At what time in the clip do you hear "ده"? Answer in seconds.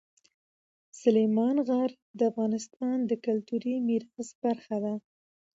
4.83-4.93